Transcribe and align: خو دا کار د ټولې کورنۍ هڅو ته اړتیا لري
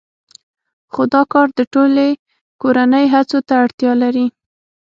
خو 0.91 1.01
دا 1.13 1.21
کار 1.33 1.47
د 1.57 1.59
ټولې 1.73 2.09
کورنۍ 2.61 3.05
هڅو 3.13 3.39
ته 3.47 3.53
اړتیا 3.63 3.91
لري 4.03 4.25